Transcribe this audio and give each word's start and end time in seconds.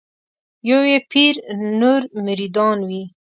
یو 0.69 0.81
یې 0.91 0.97
پیر 1.11 1.35
نور 1.81 2.01
مریدان 2.25 2.77
وي 2.89 3.03